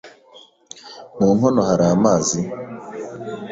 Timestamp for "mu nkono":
1.19-1.59